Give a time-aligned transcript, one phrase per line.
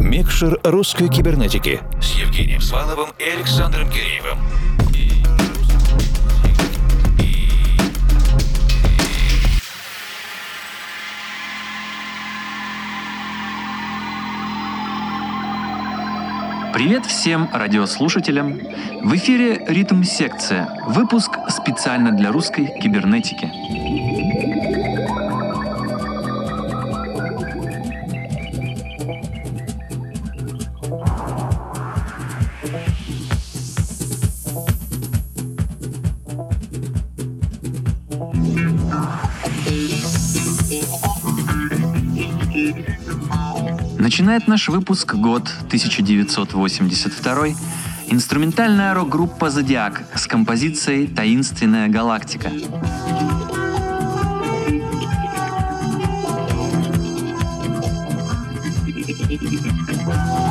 [0.00, 4.38] Микшер русской кибернетики с Евгением Сваловым и Александром Киреевым.
[16.72, 18.58] Привет всем радиослушателям!
[19.02, 23.50] В эфире «Ритм-секция»– выпуск специально для русской кибернетики.
[44.30, 47.48] Начинает наш выпуск год 1982
[48.10, 52.52] инструментальная рок-группа «Зодиак» с композицией «Таинственная галактика».
[60.06, 60.49] год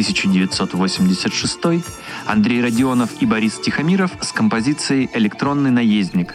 [0.00, 1.84] 1986,
[2.26, 6.34] Андрей Родионов и Борис Тихомиров с композицией «Электронный наездник».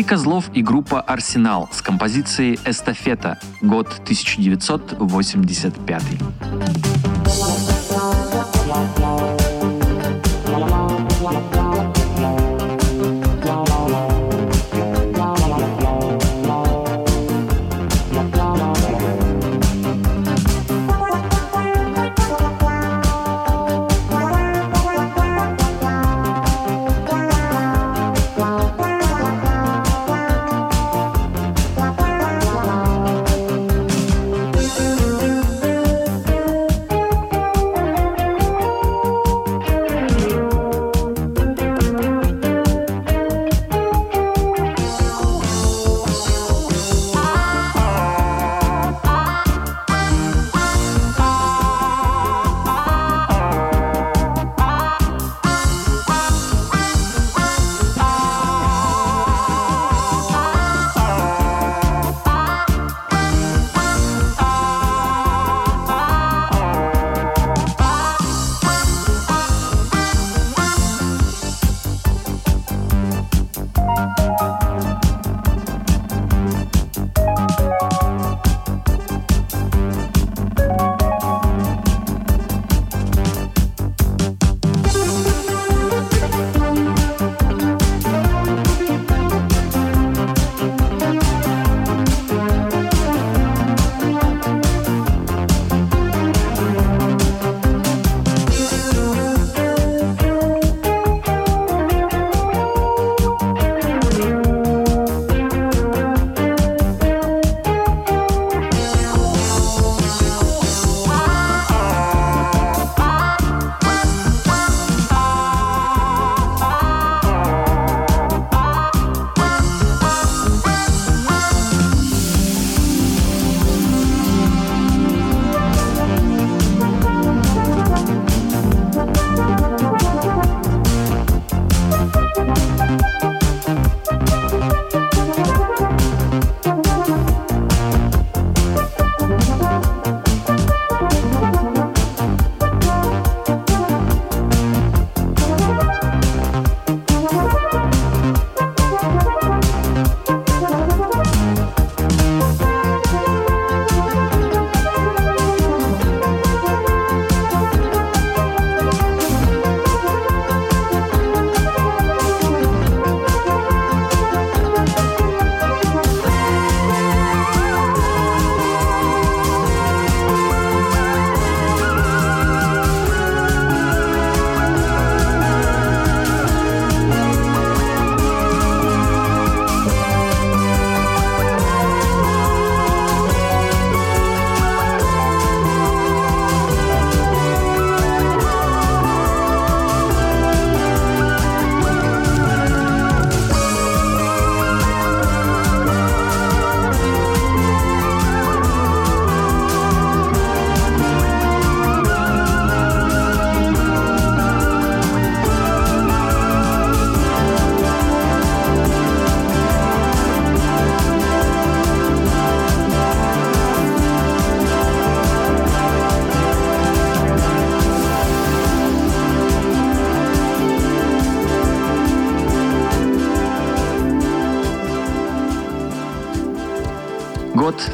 [0.00, 6.02] Алексей Козлов и группа «Арсенал» с композицией «Эстафета», год 1985.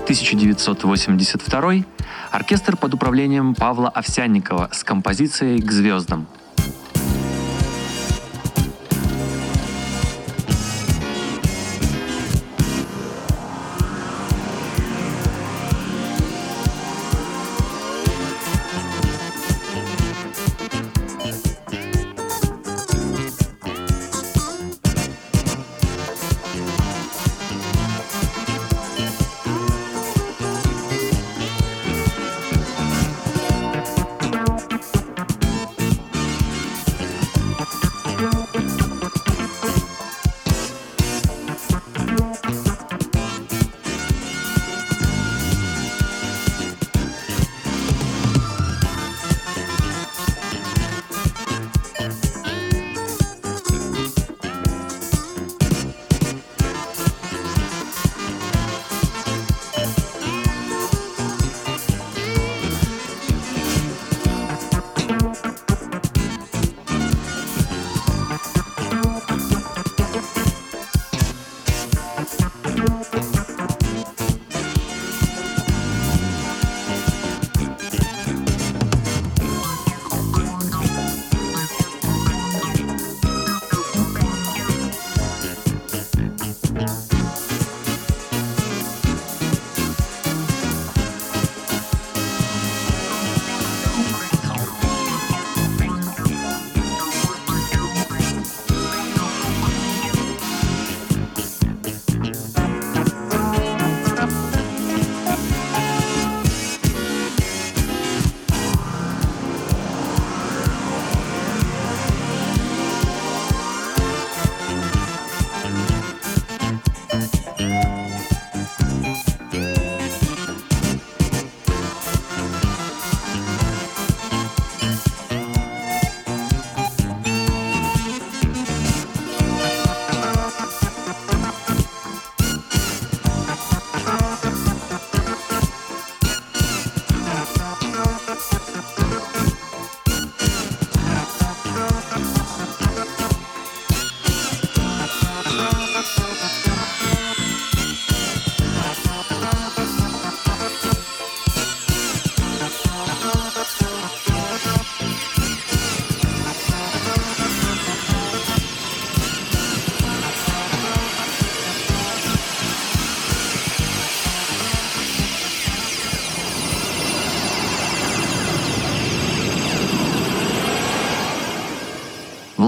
[0.06, 1.84] 1982.
[2.30, 6.28] Оркестр под управлением Павла Овсянникова с композицией «К звездам».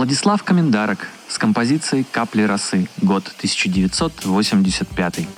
[0.08, 5.28] Владислав Комендарок с композицией «Капли росы», год 1985.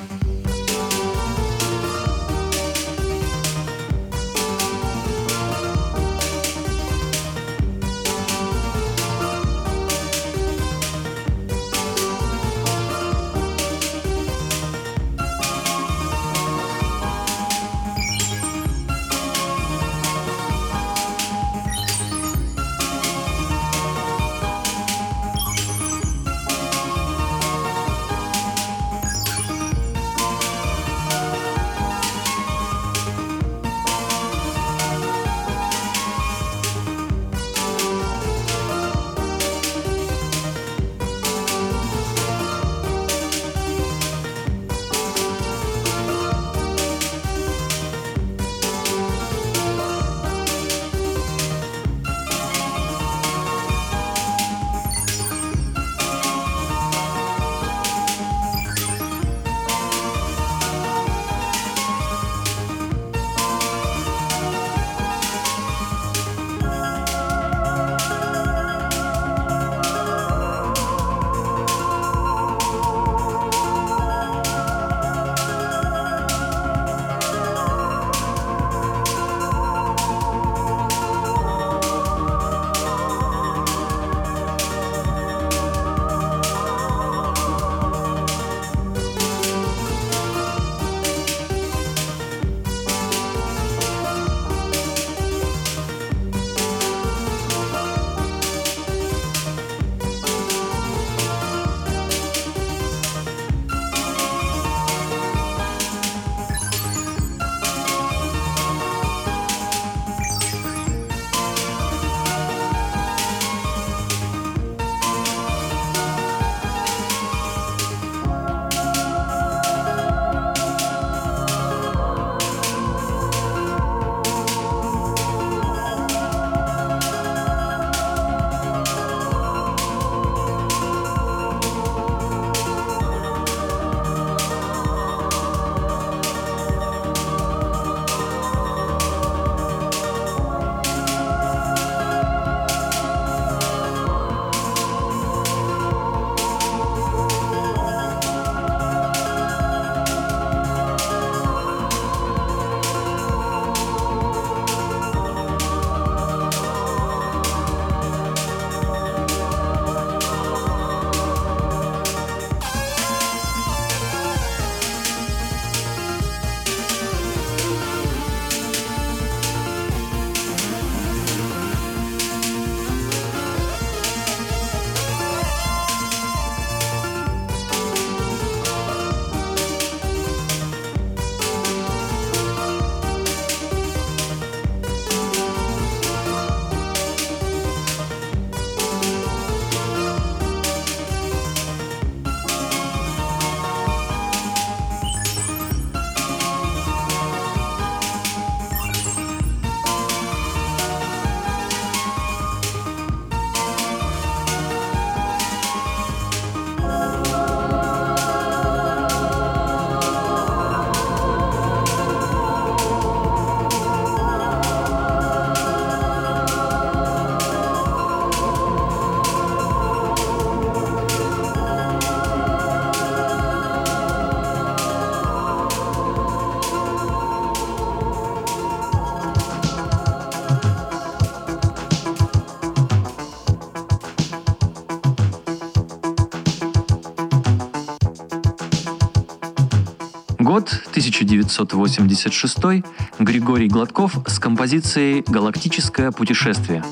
[241.31, 242.85] 1986.
[243.19, 246.83] Григорий Гладков с композицией «Галактическое путешествие».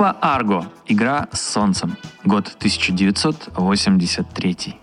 [0.00, 0.64] Группа Арго.
[0.86, 1.98] Игра с солнцем.
[2.24, 4.76] Год 1983.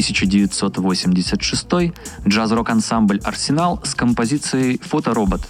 [0.00, 1.92] 1986.
[2.26, 5.42] Джаз-рок-ансамбль «Арсенал» с композицией «Фоторобот».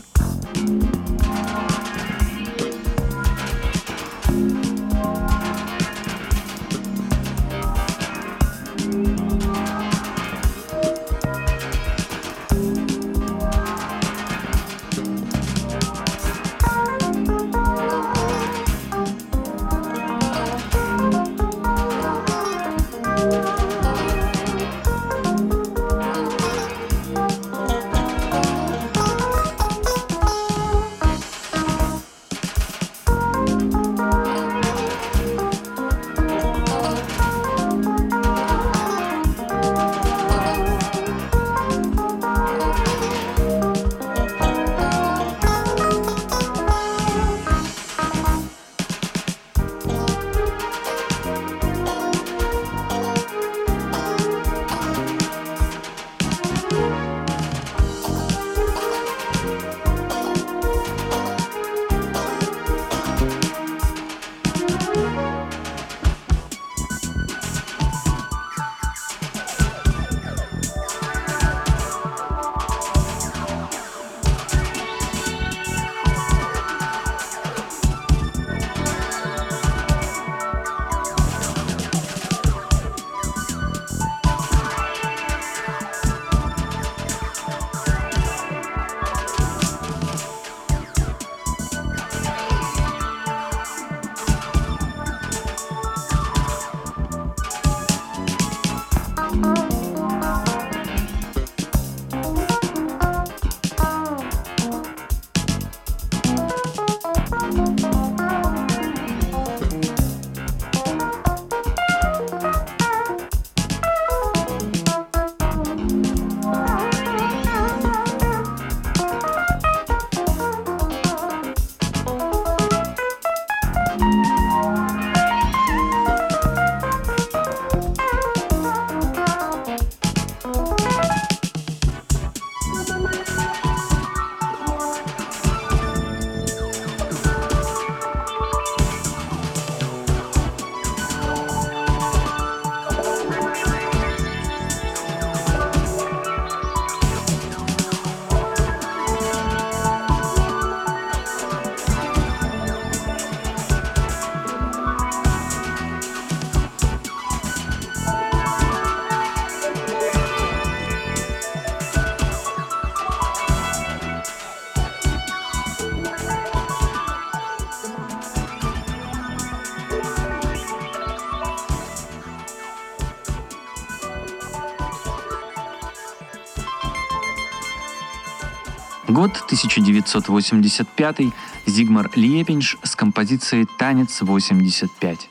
[179.20, 181.18] Год 1985.
[181.66, 185.29] Зигмар Лепинш с композицией «Танец 85».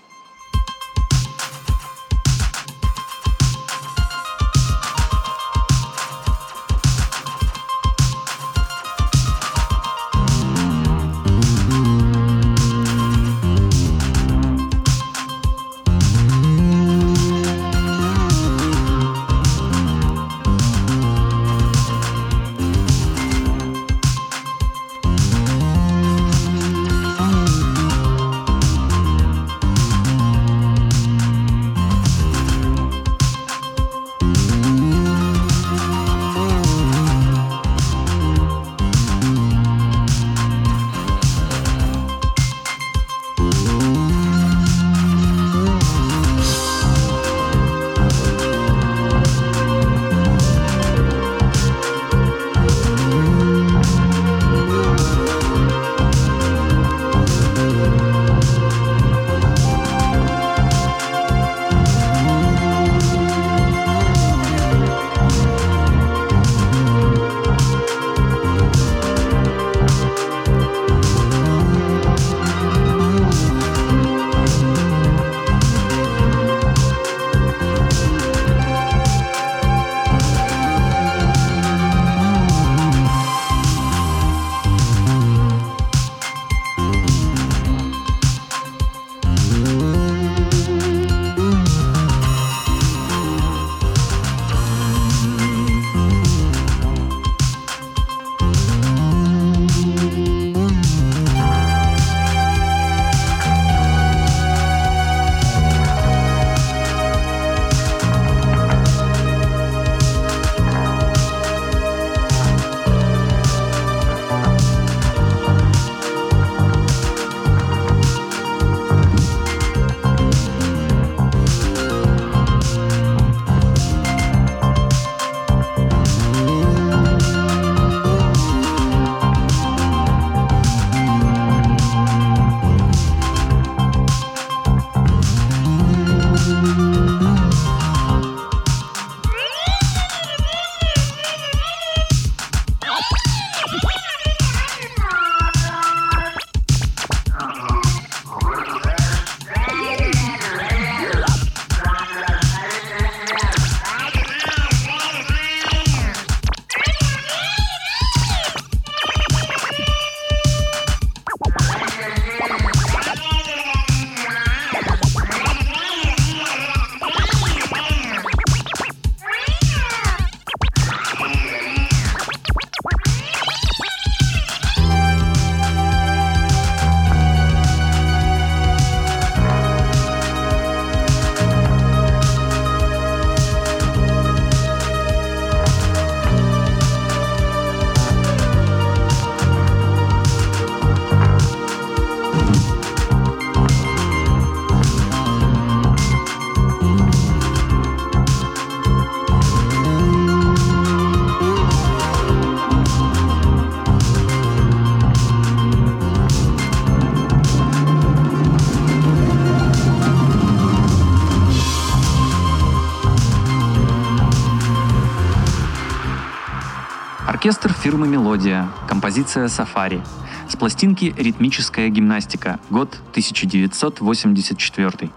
[217.40, 220.02] Оркестр фирмы «Мелодия», композиция «Сафари».
[220.50, 225.10] С пластинки «Ритмическая гимнастика», год 1984.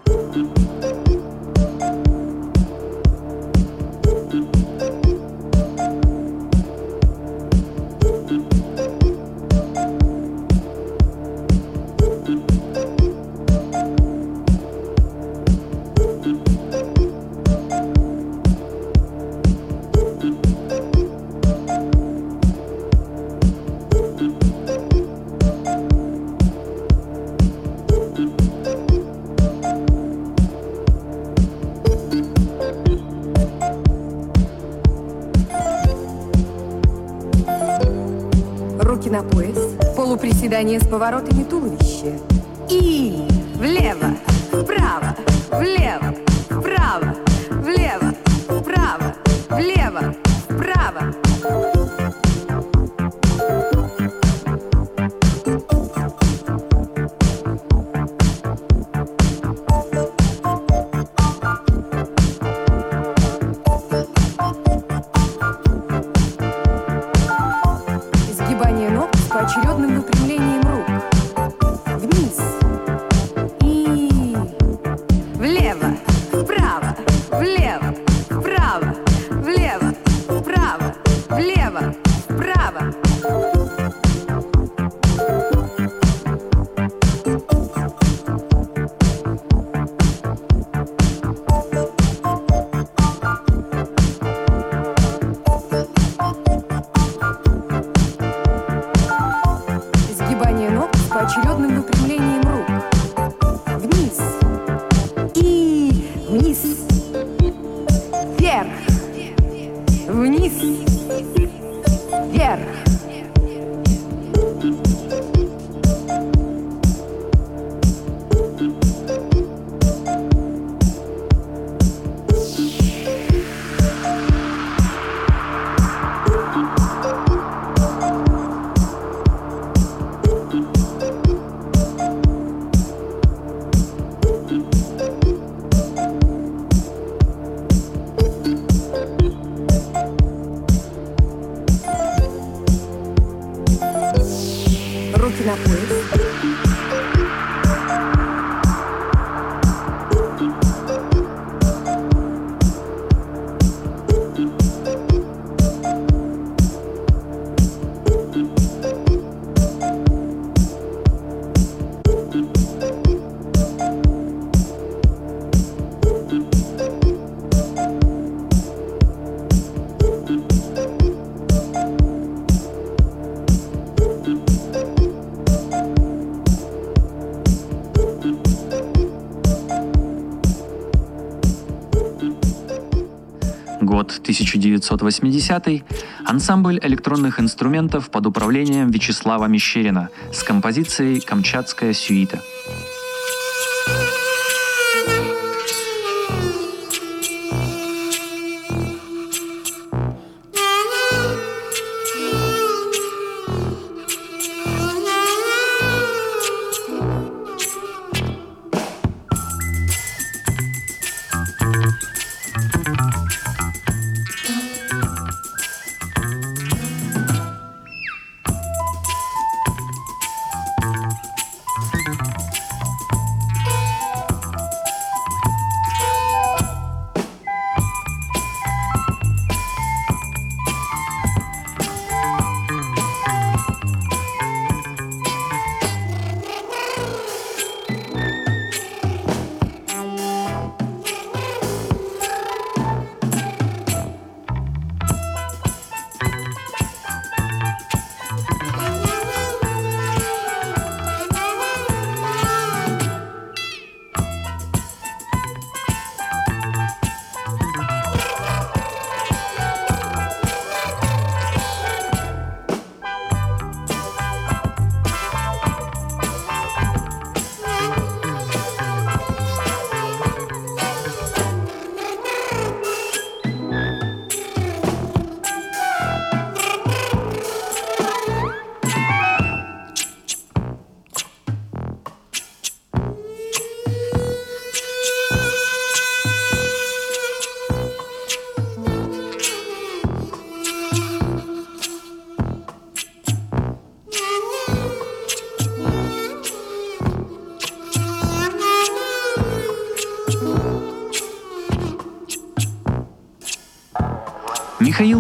[184.63, 185.83] 1980
[186.25, 192.41] ансамбль электронных инструментов под управлением Вячеслава Мещерина с композицией «Камчатская сюита».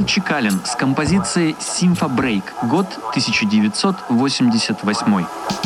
[0.03, 5.62] Михаил Чекалин с композицией «Симфа Брейк», год 1988.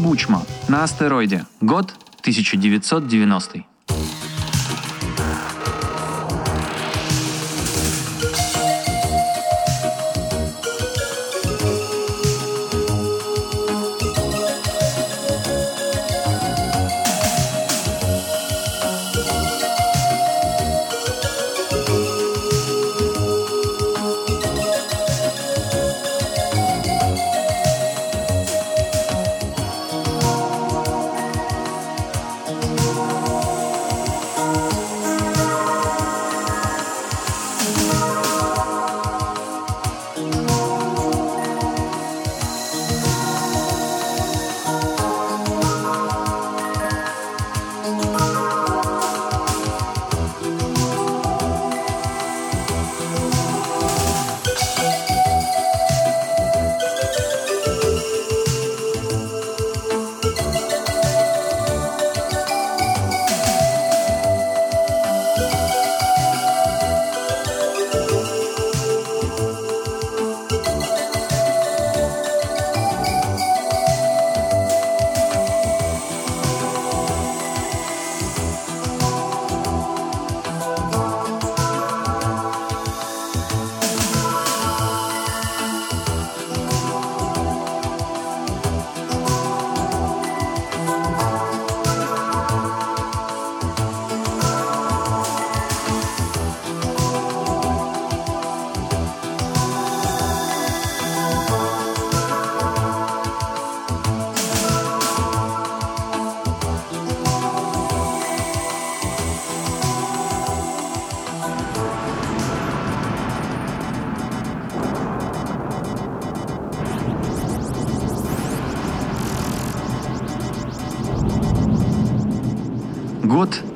[0.00, 1.44] Бучма на астероиде.
[1.60, 1.92] Год
[2.22, 3.69] 1990.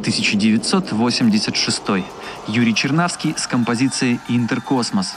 [0.05, 1.83] 1986.
[2.47, 5.15] Юрий Чернавский с композицией «Интеркосмос».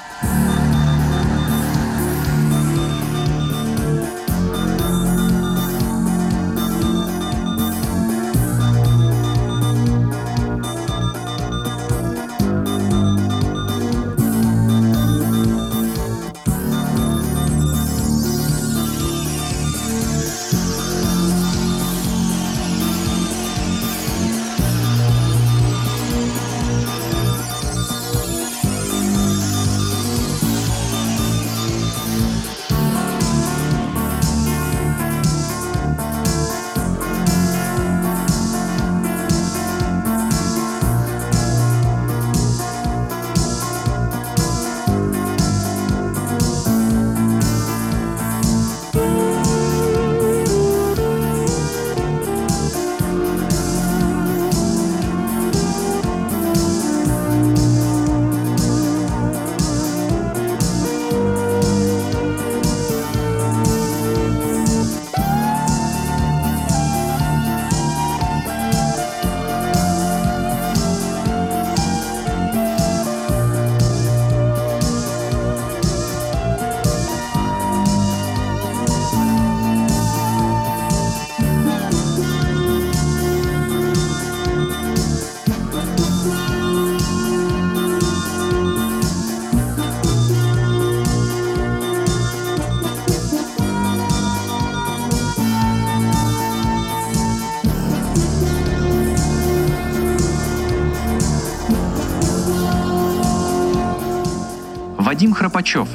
[105.17, 105.87] Вадим Храпачев.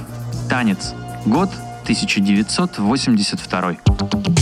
[0.49, 0.95] Танец.
[1.25, 1.49] Год
[1.85, 4.41] 1982.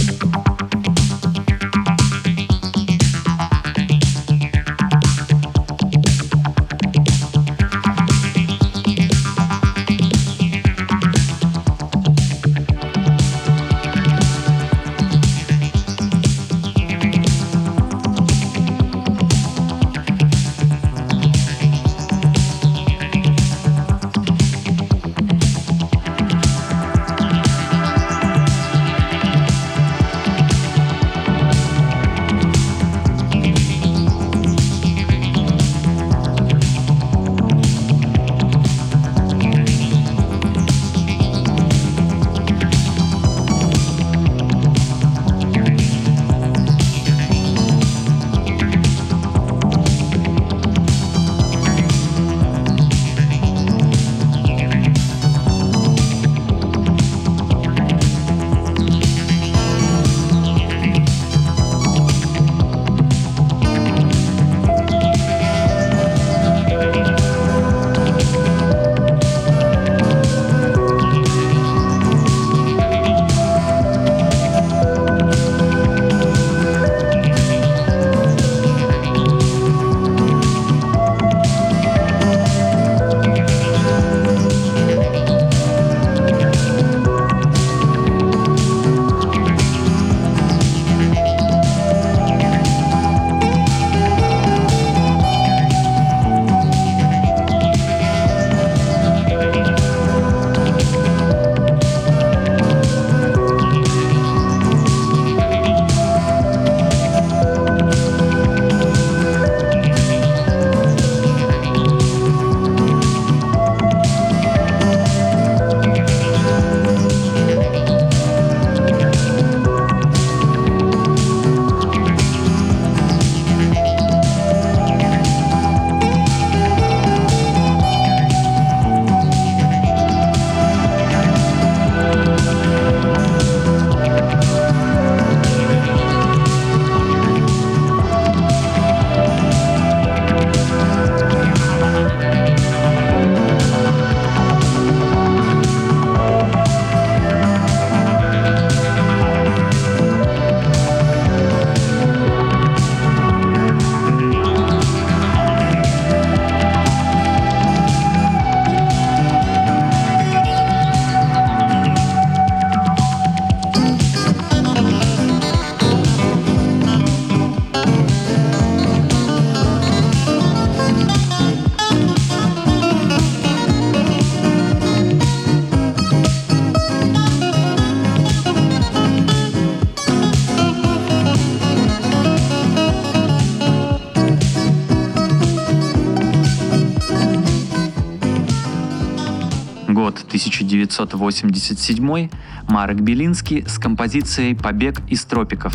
[190.77, 192.31] 1987.
[192.69, 195.75] Марек Белинский с композицией «Побег из тропиков».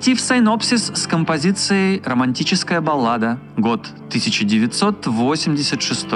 [0.00, 6.06] Коллектив Сайнопсис с композицией «Романтическая баллада», год 1986.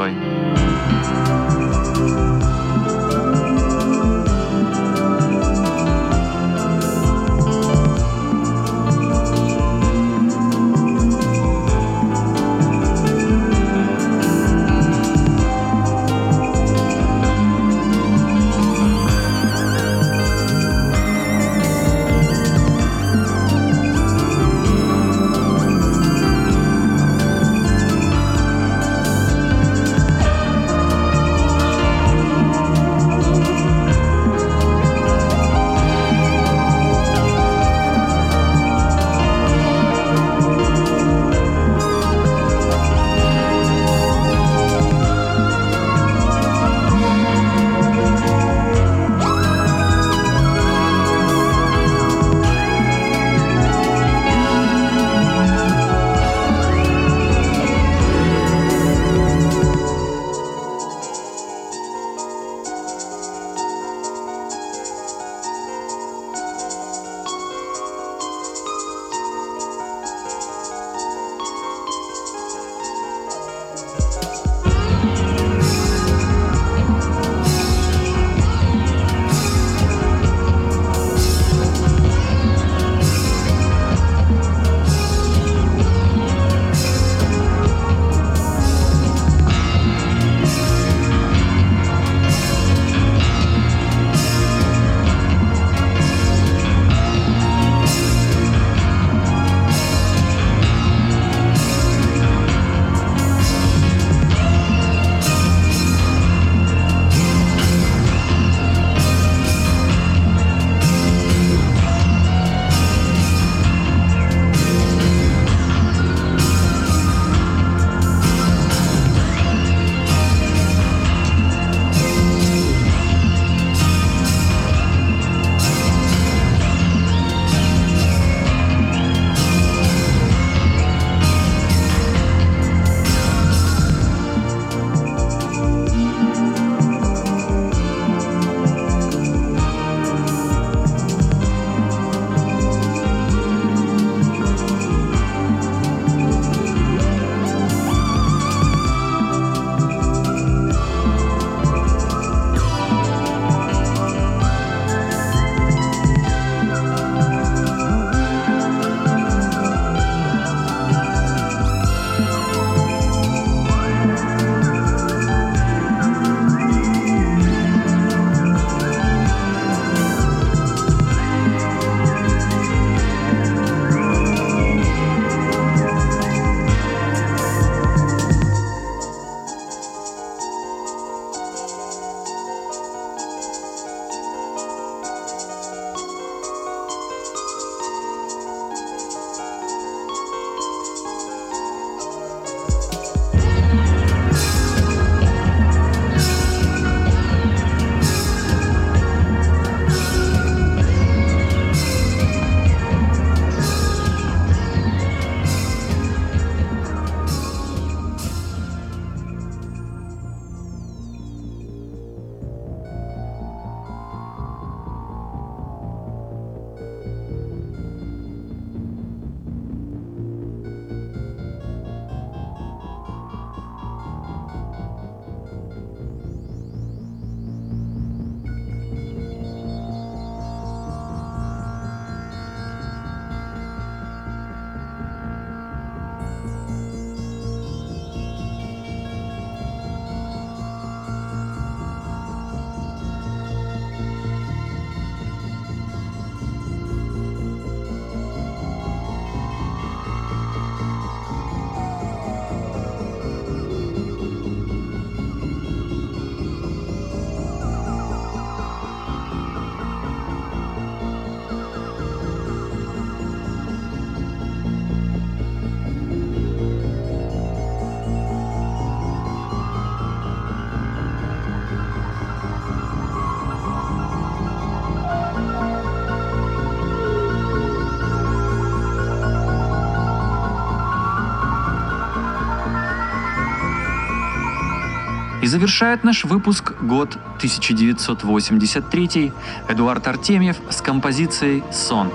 [285.54, 289.32] Завершает наш выпуск год 1983
[289.68, 292.10] Эдуард Артемьев с композицией «Сон».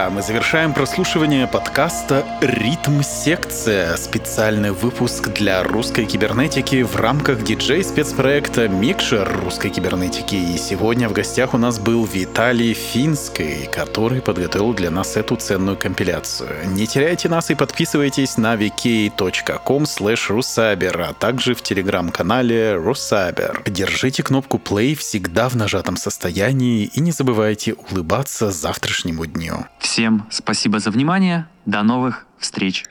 [0.00, 8.66] Друзья, мы завершаем прослушивание подкаста «Ритм Секция» специальный выпуск для русской кибернетики в рамках диджей-спецпроекта
[8.66, 10.36] «Микшер русской кибернетики».
[10.36, 15.76] И сегодня в гостях у нас был Виталий Финский, который подготовил для нас эту ценную
[15.76, 16.48] компиляцию.
[16.68, 23.68] Не теряйте нас и подписывайтесь на vk.com rusaber, а также в телеграм-канале Rusaber.
[23.68, 29.66] Держите кнопку play всегда в нажатом состоянии и не забывайте улыбаться завтрашнему дню.
[29.90, 31.48] Всем спасибо за внимание.
[31.66, 32.84] До новых встреч.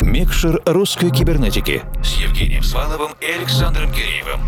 [0.00, 4.40] Микшер русской кибернетики с Евгением Сваловым и Александром Киреевым.